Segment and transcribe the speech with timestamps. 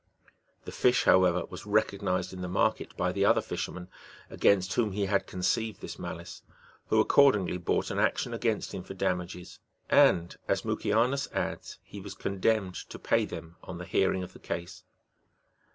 [0.65, 3.87] The fish, however, was recognized in the market by the other fisherman,
[4.31, 6.41] against whom he had conceived this malice;
[6.87, 9.59] who accordingly brought an action against him for damages;
[9.89, 14.39] *^ and, as Mucianus adds, he was condemned to pay them on the hearing of the
[14.39, 14.83] case.